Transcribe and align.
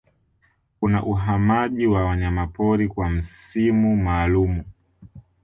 Kuna 0.79 1.03
Uhamaji 1.05 1.87
wa 1.87 2.05
Wanyamapori 2.05 2.87
kwa 2.87 3.09
msimu 3.09 3.97
maalumu 3.97 4.65